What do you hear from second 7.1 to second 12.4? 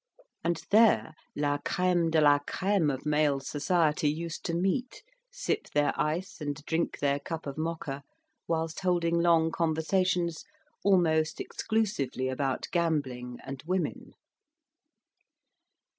cup of mocha, whilst holding long conversations, almost exclusively